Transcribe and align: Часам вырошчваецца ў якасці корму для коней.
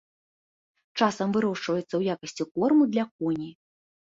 Часам 0.99 1.29
вырошчваецца 1.35 1.85
ў 1.95 2.01
якасці 2.17 2.43
корму 2.57 2.83
для 2.95 3.05
коней. 3.17 3.53